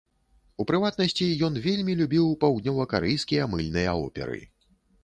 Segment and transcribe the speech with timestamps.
[0.63, 4.43] У прыватнасці, ён вельмі любіў паўднёвакарэйскія мыльныя оперы.